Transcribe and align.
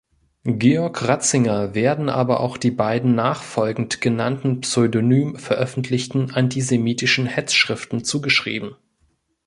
Georg 0.47 1.07
Ratzinger 1.07 1.75
werden 1.75 2.09
aber 2.09 2.39
auch 2.39 2.57
die 2.57 2.71
beiden 2.71 3.13
nachfolgend 3.13 4.01
genannten 4.01 4.61
pseudonym 4.61 5.35
veröffentlichten 5.35 6.31
antisemitischen 6.33 7.27
Hetzschriften 7.27 8.03
zugeschrieben. 8.03 8.73